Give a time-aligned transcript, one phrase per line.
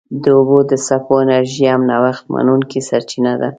[0.23, 3.49] د اوبو د څپو انرژي هم نوښت منونکې سرچینه ده.